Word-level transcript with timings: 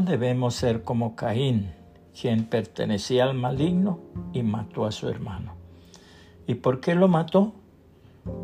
debemos 0.00 0.54
ser 0.54 0.82
como 0.82 1.16
Caín, 1.16 1.72
quien 2.18 2.44
pertenecía 2.44 3.24
al 3.24 3.34
maligno 3.34 4.00
y 4.32 4.42
mató 4.42 4.86
a 4.86 4.92
su 4.92 5.08
hermano. 5.08 5.54
¿Y 6.46 6.54
por 6.54 6.80
qué 6.80 6.94
lo 6.94 7.08
mató? 7.08 7.54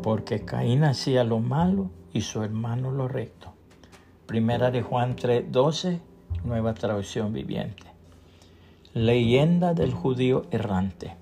Porque 0.03 0.45
Caín 0.45 0.83
hacía 0.83 1.23
lo 1.23 1.39
malo 1.39 1.89
y 2.13 2.21
su 2.21 2.43
hermano 2.43 2.91
lo 2.91 3.07
recto. 3.07 3.53
Primera 4.25 4.71
de 4.71 4.81
Juan 4.81 5.15
3:12, 5.15 5.99
nueva 6.43 6.73
traducción 6.73 7.33
viviente. 7.33 7.83
Leyenda 8.93 9.73
del 9.73 9.93
judío 9.93 10.45
errante. 10.51 11.15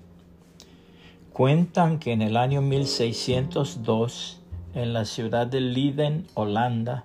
Cuentan 1.32 1.98
que 1.98 2.12
en 2.12 2.22
el 2.22 2.36
año 2.36 2.62
1602, 2.62 4.40
en 4.74 4.92
la 4.92 5.04
ciudad 5.04 5.46
de 5.46 5.60
Leiden, 5.60 6.26
Holanda, 6.34 7.04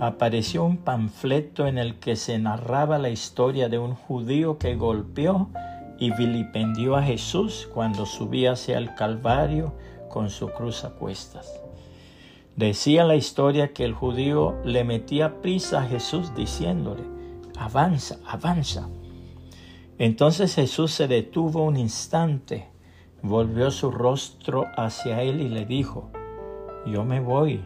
apareció 0.00 0.64
un 0.64 0.78
panfleto 0.78 1.66
en 1.66 1.78
el 1.78 1.98
que 1.98 2.16
se 2.16 2.38
narraba 2.38 2.98
la 2.98 3.10
historia 3.10 3.68
de 3.68 3.78
un 3.78 3.94
judío 3.94 4.58
que 4.58 4.74
golpeó 4.76 5.48
y 5.98 6.10
vilipendió 6.12 6.96
a 6.96 7.02
Jesús 7.02 7.68
cuando 7.72 8.06
subía 8.06 8.52
hacia 8.52 8.78
el 8.78 8.94
Calvario 8.94 9.74
con 10.10 10.30
su 10.30 10.48
cruz 10.48 10.84
a 10.84 10.90
cuestas. 10.90 11.60
Decía 12.56 13.04
la 13.04 13.16
historia 13.16 13.72
que 13.72 13.84
el 13.84 13.92
judío 13.92 14.56
le 14.64 14.84
metía 14.84 15.42
prisa 15.42 15.82
a 15.82 15.86
Jesús 15.86 16.34
diciéndole, 16.34 17.02
avanza, 17.58 18.18
avanza. 18.26 18.88
Entonces 19.98 20.54
Jesús 20.54 20.92
se 20.92 21.08
detuvo 21.08 21.64
un 21.64 21.76
instante, 21.76 22.68
volvió 23.22 23.70
su 23.70 23.90
rostro 23.90 24.66
hacia 24.76 25.22
él 25.22 25.40
y 25.40 25.48
le 25.48 25.64
dijo, 25.64 26.10
yo 26.86 27.04
me 27.04 27.20
voy, 27.20 27.64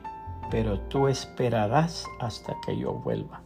pero 0.51 0.81
tú 0.81 1.09
esperarás 1.09 2.07
hasta 2.19 2.57
que 2.67 2.77
yo 2.77 2.95
vuelva. 2.95 3.43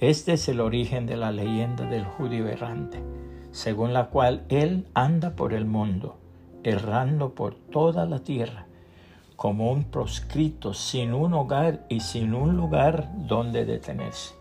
Este 0.00 0.32
es 0.32 0.48
el 0.48 0.60
origen 0.60 1.06
de 1.06 1.16
la 1.16 1.30
leyenda 1.30 1.86
del 1.86 2.04
judío 2.04 2.48
errante, 2.48 3.02
según 3.52 3.92
la 3.92 4.06
cual 4.06 4.44
él 4.48 4.88
anda 4.94 5.36
por 5.36 5.52
el 5.52 5.66
mundo, 5.66 6.18
errando 6.64 7.34
por 7.34 7.54
toda 7.54 8.06
la 8.06 8.20
tierra, 8.20 8.66
como 9.36 9.70
un 9.70 9.84
proscrito, 9.84 10.74
sin 10.74 11.12
un 11.12 11.34
hogar 11.34 11.86
y 11.88 12.00
sin 12.00 12.34
un 12.34 12.56
lugar 12.56 13.10
donde 13.14 13.64
detenerse. 13.64 14.34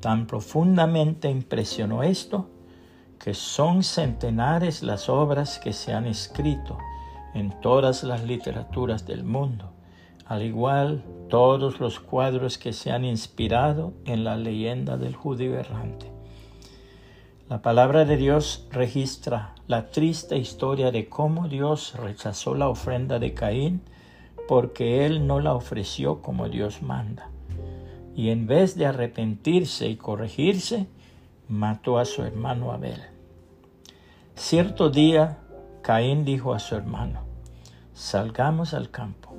Tan 0.00 0.26
profundamente 0.26 1.28
impresionó 1.28 2.02
esto 2.02 2.48
que 3.18 3.34
son 3.34 3.82
centenares 3.82 4.82
las 4.82 5.08
obras 5.08 5.58
que 5.58 5.72
se 5.72 5.92
han 5.92 6.06
escrito 6.06 6.78
en 7.34 7.60
todas 7.60 8.04
las 8.04 8.22
literaturas 8.22 9.06
del 9.06 9.24
mundo 9.24 9.72
al 10.28 10.42
igual 10.42 11.02
todos 11.30 11.80
los 11.80 12.00
cuadros 12.00 12.58
que 12.58 12.74
se 12.74 12.92
han 12.92 13.04
inspirado 13.04 13.94
en 14.04 14.24
la 14.24 14.36
leyenda 14.36 14.98
del 14.98 15.16
judío 15.16 15.58
errante. 15.58 16.12
La 17.48 17.62
palabra 17.62 18.04
de 18.04 18.18
Dios 18.18 18.68
registra 18.70 19.54
la 19.66 19.90
triste 19.90 20.36
historia 20.36 20.90
de 20.90 21.08
cómo 21.08 21.48
Dios 21.48 21.94
rechazó 21.94 22.54
la 22.54 22.68
ofrenda 22.68 23.18
de 23.18 23.32
Caín 23.32 23.80
porque 24.46 25.06
él 25.06 25.26
no 25.26 25.40
la 25.40 25.54
ofreció 25.54 26.20
como 26.20 26.50
Dios 26.50 26.82
manda. 26.82 27.30
Y 28.14 28.28
en 28.28 28.46
vez 28.46 28.76
de 28.76 28.84
arrepentirse 28.84 29.88
y 29.88 29.96
corregirse, 29.96 30.88
mató 31.48 31.98
a 31.98 32.04
su 32.04 32.22
hermano 32.22 32.72
Abel. 32.72 33.00
Cierto 34.34 34.90
día, 34.90 35.38
Caín 35.80 36.26
dijo 36.26 36.52
a 36.52 36.58
su 36.58 36.74
hermano, 36.74 37.22
salgamos 37.94 38.74
al 38.74 38.90
campo. 38.90 39.37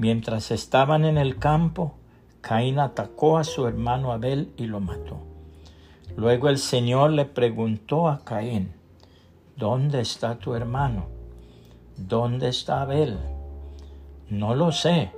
Mientras 0.00 0.50
estaban 0.50 1.04
en 1.04 1.18
el 1.18 1.38
campo, 1.38 1.92
Caín 2.40 2.78
atacó 2.78 3.36
a 3.36 3.44
su 3.44 3.66
hermano 3.66 4.12
Abel 4.12 4.50
y 4.56 4.64
lo 4.64 4.80
mató. 4.80 5.18
Luego 6.16 6.48
el 6.48 6.56
Señor 6.56 7.10
le 7.10 7.26
preguntó 7.26 8.08
a 8.08 8.20
Caín, 8.20 8.72
¿dónde 9.56 10.00
está 10.00 10.38
tu 10.38 10.54
hermano? 10.54 11.04
¿Dónde 11.98 12.48
está 12.48 12.80
Abel? 12.80 13.18
No 14.30 14.54
lo 14.54 14.72
sé, 14.72 15.12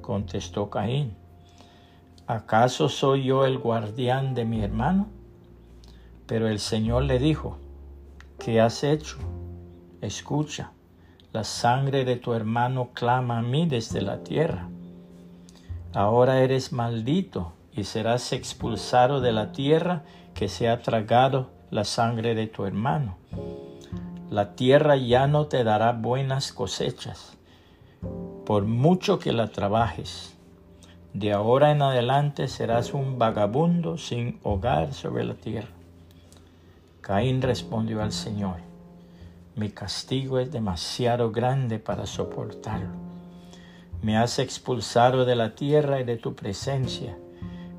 contestó 0.00 0.70
Caín. 0.70 1.14
¿Acaso 2.26 2.88
soy 2.88 3.24
yo 3.24 3.44
el 3.44 3.58
guardián 3.58 4.32
de 4.32 4.46
mi 4.46 4.62
hermano? 4.62 5.08
Pero 6.24 6.48
el 6.48 6.58
Señor 6.58 7.02
le 7.02 7.18
dijo, 7.18 7.58
¿qué 8.38 8.62
has 8.62 8.82
hecho? 8.82 9.18
Escucha 10.00 10.72
la 11.32 11.44
sangre 11.44 12.04
de 12.04 12.16
tu 12.16 12.34
hermano 12.34 12.90
clama 12.92 13.38
a 13.38 13.42
mí 13.42 13.66
desde 13.66 14.02
la 14.02 14.22
tierra. 14.22 14.68
Ahora 15.94 16.40
eres 16.40 16.72
maldito 16.72 17.54
y 17.72 17.84
serás 17.84 18.34
expulsado 18.34 19.22
de 19.22 19.32
la 19.32 19.50
tierra 19.52 20.02
que 20.34 20.48
se 20.48 20.68
ha 20.68 20.82
tragado 20.82 21.48
la 21.70 21.84
sangre 21.84 22.34
de 22.34 22.48
tu 22.48 22.66
hermano. 22.66 23.16
La 24.28 24.54
tierra 24.54 24.96
ya 24.96 25.26
no 25.26 25.46
te 25.46 25.64
dará 25.64 25.92
buenas 25.92 26.52
cosechas, 26.52 27.38
por 28.44 28.64
mucho 28.64 29.18
que 29.18 29.32
la 29.32 29.48
trabajes. 29.48 30.36
De 31.14 31.32
ahora 31.32 31.70
en 31.70 31.80
adelante 31.80 32.46
serás 32.48 32.92
un 32.92 33.18
vagabundo 33.18 33.96
sin 33.96 34.38
hogar 34.42 34.92
sobre 34.92 35.24
la 35.24 35.34
tierra. 35.34 35.72
Caín 37.00 37.40
respondió 37.40 38.02
al 38.02 38.12
Señor 38.12 38.71
mi 39.54 39.70
castigo 39.70 40.38
es 40.38 40.50
demasiado 40.50 41.30
grande 41.30 41.78
para 41.78 42.06
soportarlo. 42.06 42.88
Me 44.00 44.16
has 44.16 44.38
expulsado 44.38 45.24
de 45.24 45.36
la 45.36 45.54
tierra 45.54 46.00
y 46.00 46.04
de 46.04 46.16
tu 46.16 46.34
presencia. 46.34 47.16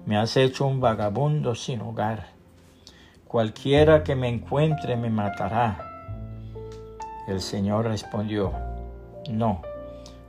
Me 0.06 0.18
has 0.18 0.38
hecho 0.38 0.68
un 0.68 0.80
vagabundo 0.80 1.56
sin 1.56 1.82
hogar. 1.82 2.28
Cualquiera 3.28 4.04
que 4.04 4.16
me 4.16 4.30
encuentre 4.30 4.96
me 4.96 5.10
matará. 5.10 5.90
El 7.28 7.42
Señor 7.42 7.88
respondió, 7.88 8.54
no, 9.30 9.62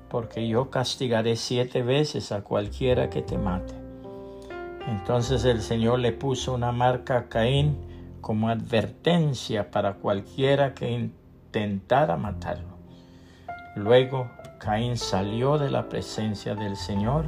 porque 0.08 0.48
yo 0.48 0.70
castigaré 0.70 1.36
siete 1.36 1.82
veces 1.82 2.32
a 2.32 2.40
cualquiera 2.42 3.10
que 3.10 3.20
te 3.20 3.36
mate. 3.36 3.74
Entonces 4.88 5.44
el 5.44 5.60
Señor 5.60 5.98
le 5.98 6.12
puso 6.12 6.54
una 6.54 6.72
marca 6.72 7.18
a 7.18 7.28
Caín 7.28 7.76
como 8.20 8.48
advertencia 8.48 9.70
para 9.70 9.94
cualquiera 9.94 10.74
que 10.74 11.10
a 11.56 12.16
matarlo. 12.16 12.78
Luego 13.76 14.30
Caín 14.58 14.96
salió 14.96 15.58
de 15.58 15.70
la 15.70 15.88
presencia 15.88 16.54
del 16.54 16.76
Señor 16.76 17.26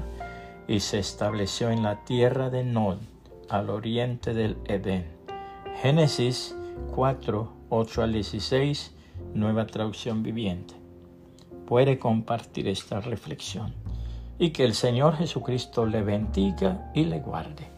y 0.67 0.81
se 0.81 0.99
estableció 0.99 1.71
en 1.71 1.83
la 1.83 2.05
tierra 2.05 2.51
de 2.51 2.65
Nod, 2.65 2.99
al 3.49 3.71
oriente 3.71 4.35
del 4.35 4.57
Edén. 4.65 5.07
Génesis 5.81 6.57
4, 6.95 7.53
8 7.69 8.03
al 8.03 8.13
16, 8.13 8.95
nueva 9.35 9.67
traducción 9.67 10.23
viviente. 10.23 10.75
Puede 11.67 11.99
compartir 11.99 12.67
esta 12.69 13.01
reflexión 13.01 13.75
y 14.39 14.51
que 14.51 14.65
el 14.65 14.75
Señor 14.75 15.17
Jesucristo 15.17 15.87
le 15.87 16.03
bendiga 16.03 16.91
y 16.95 17.05
le 17.05 17.21
guarde. 17.21 17.76